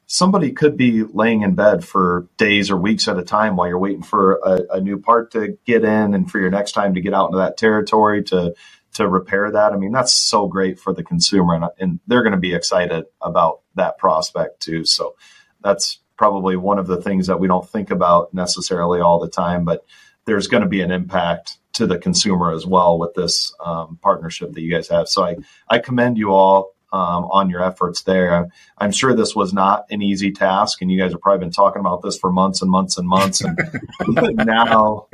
somebody 0.06 0.52
could 0.52 0.78
be 0.78 1.02
laying 1.02 1.42
in 1.42 1.54
bed 1.54 1.85
for 1.85 2.28
days 2.38 2.70
or 2.70 2.78
weeks 2.78 3.08
at 3.08 3.18
a 3.18 3.22
time 3.22 3.56
while 3.56 3.68
you're 3.68 3.78
waiting 3.78 4.02
for 4.02 4.40
a, 4.42 4.76
a 4.76 4.80
new 4.80 4.98
part 4.98 5.32
to 5.32 5.58
get 5.66 5.85
in 5.85 6.14
and 6.14 6.30
for 6.30 6.40
your 6.40 6.50
next 6.50 6.72
time 6.72 6.94
to 6.94 7.02
get 7.02 7.12
out 7.12 7.26
into 7.26 7.38
that 7.38 7.58
territory 7.58 8.24
to 8.24 8.54
to 8.94 9.09
repair 9.09 9.50
that. 9.50 9.72
I 9.72 9.76
mean, 9.76 9.92
that's 9.92 10.12
so 10.12 10.46
great 10.46 10.78
for 10.78 10.92
the 10.92 11.02
consumer, 11.02 11.55
and, 11.55 11.64
and 11.78 12.00
they're 12.07 12.22
going 12.22 12.33
to 12.33 12.38
be 12.38 12.55
excited 12.55 13.05
about 13.20 13.61
that 13.74 13.98
prospect 13.98 14.61
too. 14.61 14.85
So 14.85 15.16
that's 15.62 15.98
probably 16.16 16.57
one 16.57 16.78
of 16.78 16.87
the 16.87 17.00
things 17.00 17.26
that 17.26 17.40
we 17.40 17.48
don't 17.48 17.68
think 17.68 17.90
about 17.90 18.33
necessarily 18.35 19.00
all 19.00 19.18
the 19.18 19.28
time, 19.28 19.64
but 19.64 19.85
there's 20.24 20.46
going 20.46 20.62
to 20.62 20.68
be 20.68 20.83
an 20.83 20.90
impact 20.90 21.59
to 21.72 21.87
the 21.87 21.98
consumer 21.98 22.52
as 22.52 22.66
well 22.66 22.98
with 22.98 23.14
this 23.14 23.52
um, 23.64 23.98
partnership 24.02 24.52
that 24.52 24.61
you 24.61 24.70
guys 24.70 24.88
have. 24.88 25.09
So 25.09 25.24
I, 25.24 25.37
I 25.68 25.78
commend 25.78 26.18
you 26.18 26.33
all 26.33 26.74
um, 26.92 27.24
on 27.24 27.48
your 27.48 27.62
efforts 27.62 28.02
there. 28.02 28.35
I'm, 28.35 28.52
I'm, 28.76 28.92
sure 28.92 29.14
this 29.14 29.35
was 29.35 29.55
not 29.55 29.87
an 29.90 30.02
easy 30.02 30.31
task, 30.31 30.83
and 30.83 30.92
you 30.92 31.00
guys 31.00 31.12
have 31.12 31.22
probably 31.22 31.46
been 31.46 31.52
talking 31.52 31.81
about 31.81 32.02
this 32.02 32.18
for 32.18 32.31
months 32.31 32.61
and 32.61 32.70
months 32.70 32.98
and 32.98 33.09
months. 33.09 33.40
And 33.40 33.59
now, 34.37 35.09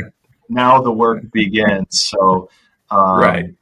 now 0.48 0.82
the 0.82 0.90
work 0.90 1.30
begins. 1.30 2.00
So 2.10 2.50
um, 2.90 3.20
right. 3.20 3.54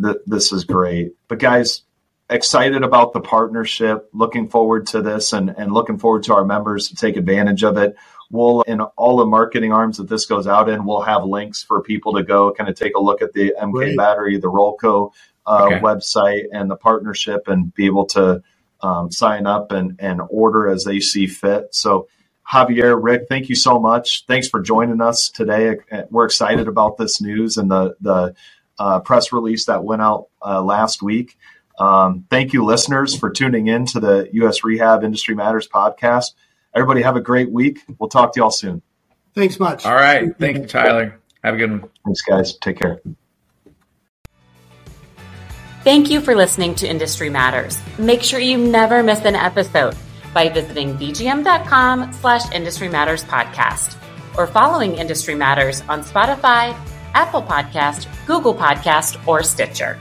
Th- 0.00 0.16
this 0.26 0.52
is 0.52 0.64
great. 0.64 1.12
But 1.28 1.38
guys, 1.38 1.82
excited 2.30 2.84
about 2.84 3.12
the 3.12 3.20
partnership, 3.20 4.08
looking 4.12 4.48
forward 4.48 4.86
to 4.88 5.02
this 5.02 5.32
and, 5.32 5.50
and 5.50 5.72
looking 5.72 5.98
forward 5.98 6.22
to 6.24 6.34
our 6.34 6.44
members 6.44 6.88
to 6.88 6.94
take 6.96 7.16
advantage 7.16 7.64
of 7.64 7.76
it. 7.76 7.96
We'll, 8.30 8.62
in 8.62 8.80
all 8.80 9.16
the 9.16 9.26
marketing 9.26 9.72
arms 9.72 9.96
that 9.96 10.08
this 10.08 10.26
goes 10.26 10.46
out 10.46 10.68
in, 10.68 10.84
we'll 10.84 11.00
have 11.00 11.24
links 11.24 11.64
for 11.64 11.82
people 11.82 12.14
to 12.14 12.22
go 12.22 12.52
kind 12.52 12.70
of 12.70 12.76
take 12.76 12.94
a 12.94 13.00
look 13.00 13.20
at 13.22 13.32
the 13.32 13.54
MK 13.60 13.72
great. 13.72 13.96
battery, 13.96 14.38
the 14.38 14.46
Rolko 14.46 15.12
uh, 15.46 15.64
okay. 15.66 15.80
website 15.80 16.44
and 16.52 16.70
the 16.70 16.76
partnership 16.76 17.48
and 17.48 17.74
be 17.74 17.86
able 17.86 18.06
to 18.06 18.42
um, 18.82 19.10
sign 19.10 19.46
up 19.46 19.72
and, 19.72 19.96
and 19.98 20.20
order 20.30 20.68
as 20.68 20.84
they 20.84 21.00
see 21.00 21.26
fit. 21.26 21.74
So, 21.74 22.08
Javier, 22.50 22.98
Rick, 23.00 23.26
thank 23.28 23.48
you 23.48 23.56
so 23.56 23.80
much. 23.80 24.24
Thanks 24.26 24.48
for 24.48 24.60
joining 24.60 25.00
us 25.00 25.28
today. 25.28 25.76
We're 26.10 26.24
excited 26.24 26.68
about 26.68 26.96
this 26.96 27.20
news 27.20 27.56
and 27.56 27.70
the, 27.70 27.96
the 28.00 28.34
uh, 28.80 28.98
press 28.98 29.32
release 29.32 29.66
that 29.66 29.84
went 29.84 30.02
out 30.02 30.28
uh, 30.44 30.60
last 30.62 31.02
week. 31.02 31.38
Um, 31.78 32.26
thank 32.30 32.52
you, 32.52 32.64
listeners, 32.64 33.14
for 33.14 33.30
tuning 33.30 33.68
in 33.68 33.86
to 33.86 34.00
the 34.00 34.28
U.S. 34.32 34.64
Rehab 34.64 35.04
Industry 35.04 35.34
Matters 35.34 35.68
podcast. 35.68 36.32
Everybody 36.74 37.02
have 37.02 37.16
a 37.16 37.20
great 37.20 37.50
week. 37.50 37.80
We'll 37.98 38.08
talk 38.08 38.32
to 38.34 38.40
y'all 38.40 38.50
soon. 38.50 38.82
Thanks 39.34 39.60
much. 39.60 39.86
All 39.86 39.94
right. 39.94 40.36
Thank 40.38 40.58
you, 40.58 40.66
Tyler. 40.66 41.20
Have 41.44 41.54
a 41.54 41.56
good 41.56 41.70
one. 41.70 41.90
Thanks, 42.04 42.22
guys. 42.22 42.56
Take 42.58 42.78
care. 42.78 43.00
Thank 45.84 46.10
you 46.10 46.20
for 46.20 46.34
listening 46.34 46.74
to 46.76 46.88
Industry 46.88 47.30
Matters. 47.30 47.80
Make 47.98 48.22
sure 48.22 48.38
you 48.40 48.58
never 48.58 49.02
miss 49.02 49.24
an 49.24 49.34
episode 49.34 49.96
by 50.34 50.48
visiting 50.48 50.96
vgm.com 50.96 52.12
slash 52.14 52.50
industry 52.52 52.88
matters 52.88 53.24
podcast 53.24 53.96
or 54.36 54.46
following 54.46 54.96
Industry 54.96 55.34
Matters 55.34 55.82
on 55.88 56.02
Spotify, 56.02 56.76
Apple 57.14 57.42
Podcast, 57.42 58.06
Google 58.26 58.54
Podcast, 58.54 59.16
or 59.26 59.42
Stitcher. 59.42 59.98